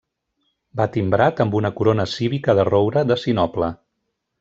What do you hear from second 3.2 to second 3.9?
sinople.